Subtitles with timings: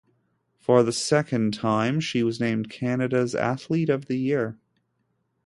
[0.57, 4.57] For the second time, she was named Canada's Athlete of the Year.